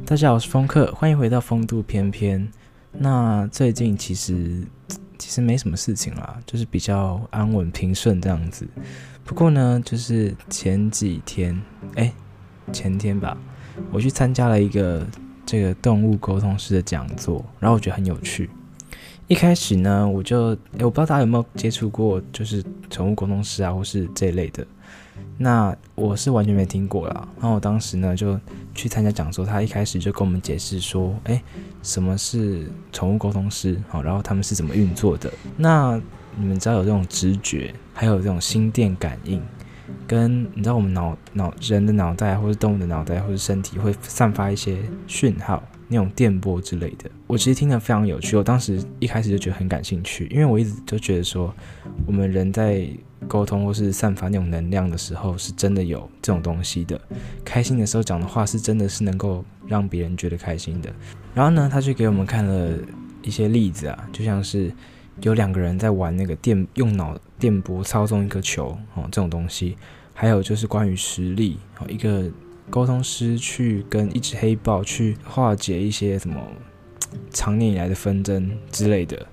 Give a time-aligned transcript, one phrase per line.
[0.00, 2.48] 大家好，我是风客，欢迎回到风度翩翩。
[2.92, 4.62] 那最近其实
[5.16, 8.66] 其实没什么事情啦，就是比较安稳平顺这样子。
[9.24, 11.60] 不过呢，就是前几天，
[11.94, 12.12] 哎，
[12.72, 13.36] 前天吧，
[13.90, 15.06] 我去参加了一个
[15.46, 18.50] 这个动物沟通师的讲座，然后我觉得很有趣。
[19.28, 24.66] 一开始呢，我就，哎，我不知道大家有没有接触过，就是宠物沟通师啊，或是这一类的。
[25.38, 28.38] 那我是完全没听过啦，然后我当时呢就
[28.74, 31.42] 去参加讲座，他一开始就跟我们解释说，哎，
[31.82, 33.80] 什么是宠物沟通师？
[33.88, 35.32] 好，然后他们是怎么运作的？
[35.56, 36.00] 那
[36.36, 39.42] 你们知道有这种直觉，还有这种心电感应，
[40.06, 47.10] 跟你知道我们脑脑人的脑袋，或是动物的脑袋，或是身体会散发一些讯号，那种电波之类的。
[47.26, 51.54] 我其实听得非常有趣，我当时一开始就觉得很感兴趣，因为我一直就觉得说，
[52.06, 52.88] 我们人在
[53.28, 57.00] 沟通或是散发那种能量的时候，是真的有这种东西的。
[57.44, 60.92] 开心的时候讲的话，是真的是能够让别人觉得开心的。
[61.34, 62.76] 然后呢，他就给我们看了
[63.22, 64.72] 一些例子啊，就像是
[65.20, 69.76] 有两个人在玩那个电，用脑电波操纵一个球哦，这种东西。
[70.14, 72.30] 还有就是关于实力哦，一个
[72.72, 76.40] 沟通师去跟一只黑豹去化解一些什么
[77.30, 79.26] 常年以来的纷争之类的。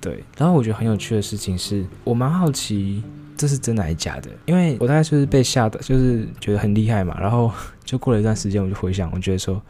[0.00, 3.02] 对，然后我觉得很有趣的事情是，我蛮好奇。
[3.36, 4.30] 这是真的还是假的？
[4.44, 7.18] 因为我大概就是被吓的，就是觉得很厉害嘛。
[7.18, 7.50] 然后
[7.84, 9.62] 就过了一段时间，我就回想，我觉得说，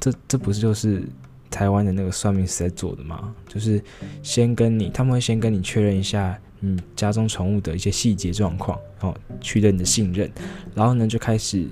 [0.00, 1.02] 这这不是就是
[1.50, 3.34] 台湾的那个算命师在做的吗？
[3.46, 3.82] 就是
[4.22, 10.30] 先跟你，他们会先跟你确认一下你家中宠物的一些细节状况，然后取得你的信任，
[10.74, 11.68] 然后呢就开始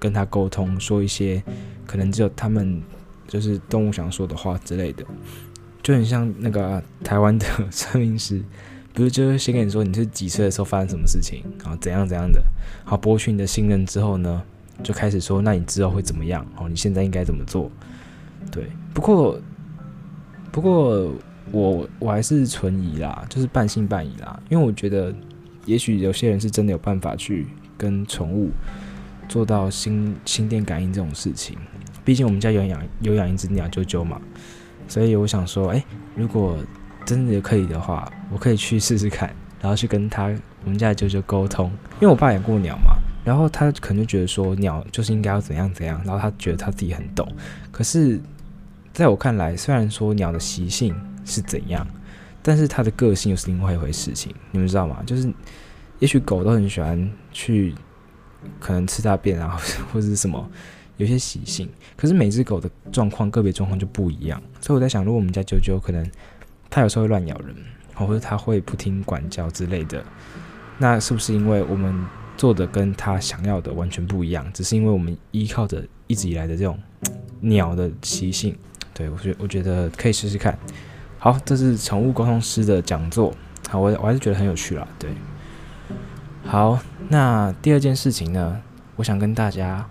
[0.00, 1.40] 跟他沟通，说一些
[1.86, 2.82] 可能只有他们
[3.28, 5.04] 就是动物想说的话之类的，
[5.82, 8.42] 就很像那个台湾的算命师。
[8.92, 12.42] 不是，就是先跟你说你是几岁的时候发生什么事情，然后怎样怎样的，
[12.84, 14.42] 好博取你的信任之后呢，
[14.82, 16.44] 就开始说，那你之后会怎么样？
[16.56, 17.70] 哦，你现在应该怎么做？
[18.50, 19.40] 对，不过
[20.50, 21.12] 不过
[21.52, 25.14] 我我还是存疑啦，就是半信半疑啦，因为我觉得
[25.66, 27.46] 也许有些人是真的有办法去
[27.78, 28.50] 跟宠物
[29.30, 31.56] 做到心心电感应这种事情，
[32.04, 34.20] 毕竟我们家有养有养一只鸟啾啾嘛，
[34.88, 35.82] 所以我想说，哎，
[36.16, 36.58] 如果
[37.06, 40.24] 真的可以的话，我可以去试试看，然后去跟他
[40.64, 47.26] 我们家的舅舅沟通，因为我爸养过鸟嘛，然后他可能就觉得说鸟就是应该要怎样怎样，然后他觉得他自己很懂。
[47.70, 48.20] 可是
[48.92, 50.92] 在我看来，虽然说鸟的习性
[51.24, 51.86] 是怎样，
[52.42, 55.00] 但是它的个性又是另外一回事情，你们知道吗？
[55.06, 55.32] 就是
[56.00, 57.72] 也许狗都很喜欢去
[58.58, 59.58] 可能吃大便啊，
[59.92, 60.50] 或者是什么
[60.96, 66.08] 有些习性，可是每只狗的状况个别状况就不一样，所以我在想，如果我们家啾啾可能。
[66.72, 67.52] 它有时候会乱咬人，
[67.96, 70.04] 或者它会不听管教之类的，
[70.78, 71.92] 那是不是因为我们
[72.36, 74.48] 做的跟他想要的完全不一样？
[74.52, 76.78] 只是因为我们依靠着一直以来的这种
[77.42, 78.56] 鸟的习性？
[78.94, 80.56] 对，我觉我觉得可以试试看。
[81.18, 83.34] 好，这是宠物沟通师的讲座，
[83.68, 84.86] 好，我我还是觉得很有趣啦。
[84.96, 85.10] 对，
[86.44, 86.78] 好，
[87.08, 88.60] 那第二件事情呢，
[88.96, 89.88] 我想跟大家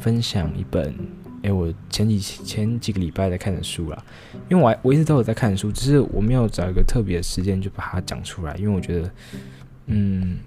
[0.00, 0.94] 分享一本。
[1.42, 4.02] 诶、我前几前几个礼拜在看的书啦，
[4.48, 9.10] 因为我我一直都有在看书，只是我没有找一个特别的时间就把它讲出来，因为我觉得，
[9.88, 10.38] 嗯，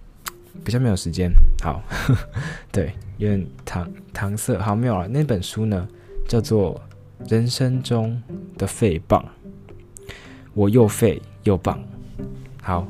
[0.64, 1.32] 比较没有时间。
[1.62, 1.84] 好，
[2.74, 4.58] 对，有点搪搪塞。
[4.58, 5.08] 好，没有了。
[5.08, 5.88] 那本书呢，
[6.28, 6.82] 叫做
[7.32, 8.20] 《人生中
[8.58, 9.24] 的废棒》，
[10.56, 11.80] 我又废又棒。
[12.60, 12.88] 好，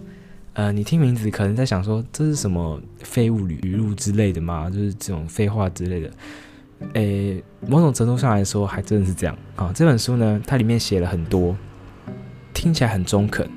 [0.57, 4.67] 呃，你听名字可能在想说，这是什么废物语录之类的吗？
[4.71, 6.11] 就是这种废话之类的。
[6.93, 9.71] 诶，某种程度上来说，还真的是这样啊。
[9.75, 11.55] 这本书呢，它里面写了很多，
[12.55, 13.47] 听起来很中肯，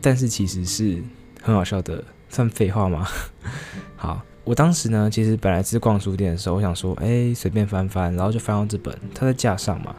[0.00, 1.02] 但是其实是
[1.42, 3.06] 很好笑的，算废话吗？
[3.96, 9.94] 好，我当时呢，其实本来是逛书店的时候，我想说，诶，随便翻翻，然后就翻到这本，它在架上嘛。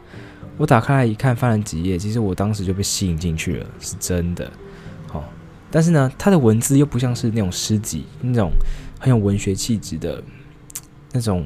[0.56, 4.50] 我打开来一看，翻了几页，其实我当时就被吸引进去了，是真的。
[5.72, 8.52] 但是呢，它的文字又不像是那种诗集，那种
[9.00, 10.22] 很有文学气质的
[11.10, 11.44] 那种。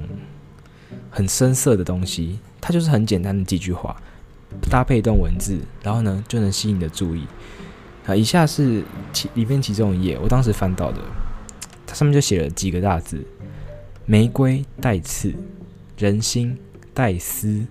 [1.10, 3.96] 很深色的东西，它就是很简单的几句话，
[4.70, 7.26] 搭配一段文字，然后呢就能吸引你的注意。
[8.06, 8.84] 啊，以下是
[9.14, 10.98] 其里面其中一页，我当时翻到的，
[11.86, 13.26] 它上面就写了几个大字：
[14.04, 15.34] 玫瑰带刺，
[15.96, 16.58] 人心
[16.92, 17.66] 带丝。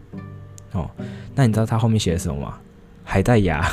[0.71, 0.89] 哦，
[1.35, 2.57] 那你知道它后面写的什么吗？
[3.03, 3.63] 还带牙，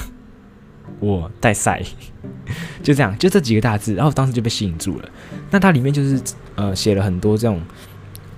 [1.00, 1.82] 我带赛，
[2.82, 5.08] 就这样，就这几个大字，然后当时就被吸引住了。
[5.50, 6.20] 那它里面就是
[6.54, 7.60] 呃写了很多这种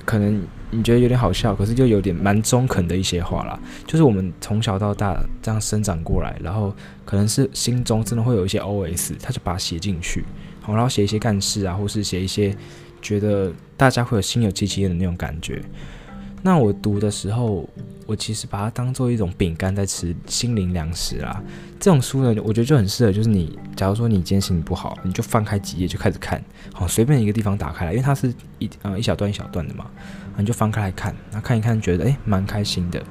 [0.05, 0.43] 可能。
[0.71, 3.57] 你觉得有点好笑，可是就有点蛮中肯的一些话啦。
[3.87, 6.75] 就是我们从小到大这样生长过来，然后
[7.05, 10.25] 可能是心中真的会有一些 OS，他就把它写进去，
[10.61, 12.53] 好，然后写一些干事啊，或是写一些
[13.01, 15.63] 觉得大家会有心有戚戚的那种感觉。
[16.47, 17.67] 那我读的时候，
[18.05, 21.43] 我其实把它当做一种饼干在吃，心灵粮食啦。
[21.81, 26.45] 这种书呢，我觉得就很适合，就是你假如说你今天心情不好，你就翻开几页就开始看，
[26.75, 29.87] 好，随便一个地方打开来，因为它是一呃一小段一小段的嘛，
[30.37, 33.03] 你就翻开来看，那看一看，觉得诶蛮开心的。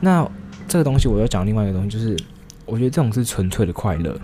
[0.00, 0.26] 那
[0.66, 2.16] 这个东西我要讲另外一个东西，就是
[2.64, 4.18] 我觉得这种是纯粹的快乐。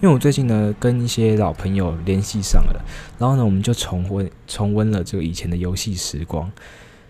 [0.00, 2.84] 因为我最近呢跟一些老朋友联系上了，
[3.18, 6.48] 然后呢我们就重温重温了这个以前的游戏时光，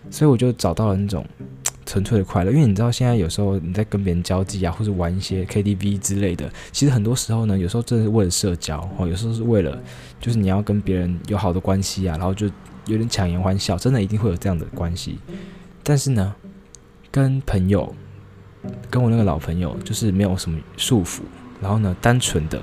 [0.09, 1.25] 所以我就找到了那种
[1.85, 2.51] 纯粹的快乐。
[2.51, 9.81] 因为你知道现在有时候你在跟别人交际啊，或者玩一些 KTV 之类的，其实很多时候呢，有时候真的是为了社交哦，有时候是为了
[10.19, 12.47] 就是你要跟别人有好的关系啊，然后就
[12.85, 15.19] 有点强颜欢笑，真的一定会有这样的关系。
[15.83, 16.33] 但是呢，
[17.11, 17.93] 跟朋友
[18.89, 21.21] 跟我那个老朋友就是没有什么束缚，
[21.61, 22.61] 然后呢单纯的。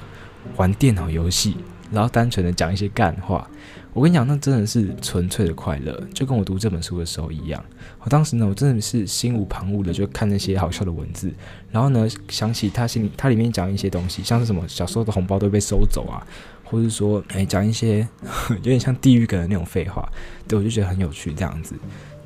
[0.56, 1.56] 玩电脑游戏，
[1.92, 3.48] 然后单纯的讲一些干话。
[3.94, 7.62] 我跟你讲，那真的是纯粹的快乐，就跟我读这本书的时候一样。
[8.00, 11.30] 我当时呢，我真的是心无旁骛的就看那些好笑的文字，
[11.70, 16.24] 然后呢，想起他心里，他里面讲一些东西，像是什么小时候的红包都被收走啊，
[16.64, 18.08] 或者是说，哎，讲一些
[18.48, 20.08] 有点像地狱梗的那种废话，
[20.48, 21.74] 对，我就觉得很有趣这样子。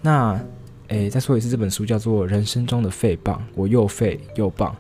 [0.00, 0.40] 那，
[0.86, 4.72] 哎，再说一次，这本书叫做《人生中的废棒》，我又废又棒。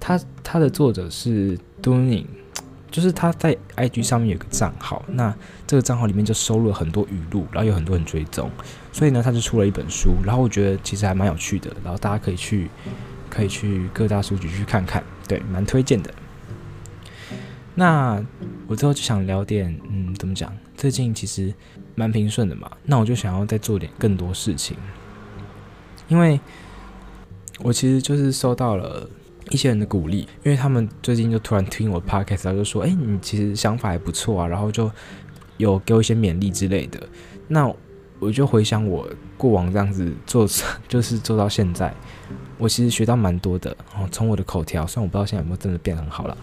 [0.00, 2.26] 他他的作者是 Dunning。
[2.94, 5.34] 就是他在 IG 上面有个账号，那
[5.66, 8.48] 这个账号里面就收录了很多语录，然后有很多人追踪，
[8.92, 12.70] 所以呢，他就出了一本书，然后我觉得其实还蛮有趣的，然后大家可以去
[13.28, 16.14] 可以去各大书局去看看，对，蛮推荐的。
[17.74, 18.24] 那
[18.68, 20.56] 我最后就想聊点，嗯，怎么讲？
[20.76, 21.52] 最近其实
[21.96, 24.76] 蛮平顺的嘛，那我就想要再做点更多事情，
[26.06, 26.38] 因为
[27.58, 29.10] 我其实就是收到了。
[29.50, 34.90] 一些人的鼓励，因为他们最近就突然听我 podcast，然后就说：“哎、你其实想法还不错啊。”然后就
[35.58, 37.00] 有给我一些勉励之类的。
[37.46, 37.72] 那
[38.18, 39.06] 我就回想我
[39.36, 40.48] 过往这样子做，
[40.88, 41.92] 就是做到现在，
[42.56, 43.70] 我其实学到蛮多的。
[43.96, 46.36] 哦，从我的口条，虽然我不知道现在有没有真的变很好了，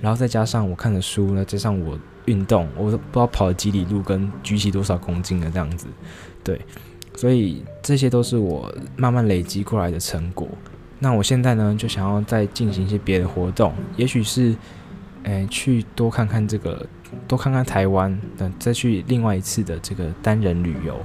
[0.00, 5.86] 然后再加上我看的书呢，加上我运动，我都不知道跑了几里路跟举起多少公斤的这样子。
[6.42, 6.60] 对，
[7.14, 10.48] 所以这些都是我慢慢累积过来的成果。
[11.00, 14.56] 那我现在呢，就想要再进行一些别的活动，也许是，
[15.22, 16.84] 诶、去多看看这个，
[17.28, 20.98] 多看看台湾，等再去另外一次的这个单人旅游，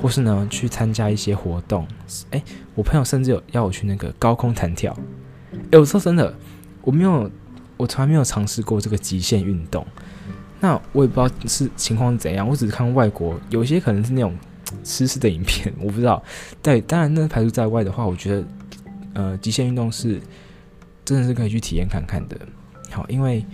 [0.00, 1.88] 或是呢，去参加一些活动。
[2.32, 2.42] 诶、
[2.74, 4.94] 我朋友甚至有要我去那个高空弹跳。
[5.70, 6.34] 诶、我说真的，
[6.82, 7.30] 我没有，
[7.78, 9.86] 我从来没有尝试过这个极限运动。
[10.60, 14.36] 那我也不知道是情况怎样，我只是看外国有些可能是那种
[14.84, 16.22] 吃食的影片，我不知道。
[16.60, 18.44] 对，当然那排除在外的话，我觉得。
[19.14, 20.20] 呃，极限运动是
[21.04, 22.38] 真的是可以去体验看看的。
[22.90, 23.44] 好，因为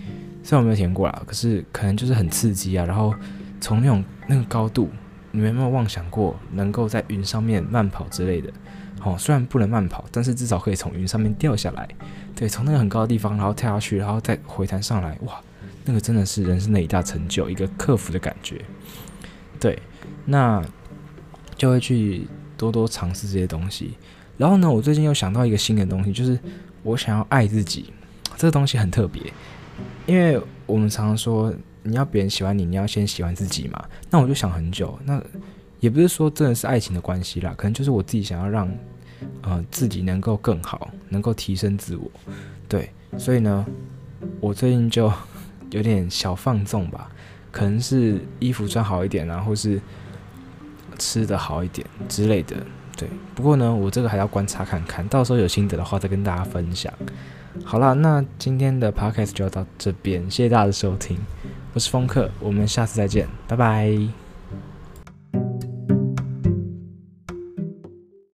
[0.43, 2.85] 虽然我没有体验过啦，可是可能就是很刺激啊。
[2.85, 3.13] 然后
[3.59, 4.89] 从那种那个高度，
[5.31, 8.51] 你们有没有妄想过能够在云上面慢跑之类的？
[8.99, 11.87] 好，虽然不能慢跑，但是至少可以从云上面掉下来。
[12.35, 15.39] 对，从那个很高的地方，然后跳下去，然后再回弹上来，哇，
[15.85, 18.59] 那个真的是人生的一大成就，一个克服的感觉。
[19.59, 19.79] 对，
[20.25, 20.63] 那
[21.55, 22.27] 就会去
[22.57, 23.95] 多多尝试这些东西。
[24.37, 26.39] 然后呢，我最近又想到一个新的东西，就是
[26.83, 27.91] 我想要爱自己。
[28.37, 29.19] 这个东西很特别，
[30.05, 31.51] 因为我们常常说，
[31.81, 33.83] 你要别人喜欢你，你要先喜欢自己嘛。
[34.11, 35.19] 那我就想很久，那
[35.79, 38.71] 也不是说真的是爱情的关系啦，可能就是我自己想要让
[39.41, 42.11] 呃自己能够更好，能够提升自我。
[42.69, 43.65] 对，所以呢，
[44.39, 45.11] 我最近就
[45.71, 47.09] 有点小放纵吧，
[47.51, 49.81] 可能是衣服穿好一点啊，或是
[50.99, 52.55] 吃得好一点之类的。
[52.97, 56.91] 对，不过呢，我这个还要观察看看，到时候有心得的话再跟大家分享。
[57.63, 61.17] 好了，那今天的 podcast 就要到这边，谢谢大家的收听，
[61.73, 64.26] 我是风客，我们下次再见，拜拜。